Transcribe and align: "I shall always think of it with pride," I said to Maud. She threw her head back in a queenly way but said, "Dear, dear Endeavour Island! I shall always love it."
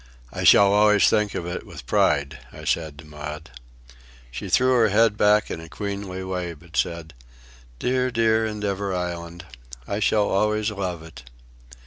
"I 0.33 0.43
shall 0.43 0.73
always 0.73 1.07
think 1.07 1.35
of 1.35 1.45
it 1.45 1.63
with 1.63 1.85
pride," 1.85 2.39
I 2.51 2.63
said 2.65 2.97
to 2.97 3.05
Maud. 3.05 3.51
She 4.31 4.49
threw 4.49 4.73
her 4.73 4.89
head 4.89 5.15
back 5.15 5.51
in 5.51 5.59
a 5.61 5.69
queenly 5.69 6.23
way 6.23 6.55
but 6.55 6.75
said, 6.75 7.13
"Dear, 7.77 8.09
dear 8.09 8.43
Endeavour 8.43 8.95
Island! 8.95 9.45
I 9.87 9.99
shall 9.99 10.27
always 10.27 10.71
love 10.71 11.03
it." 11.03 11.29